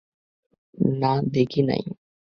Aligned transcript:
না, 0.97 1.11
দেখি 1.33 1.61
নাই। 1.63 1.81